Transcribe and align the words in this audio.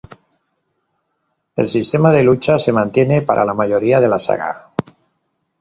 El 1.55 1.67
sistema 1.67 2.11
de 2.11 2.23
lucha 2.23 2.57
se 2.57 2.71
mantiene 2.71 3.21
para 3.21 3.45
la 3.45 3.53
mayoría 3.53 3.99
de 3.99 4.07
la 4.09 4.17
saga. 4.17 4.73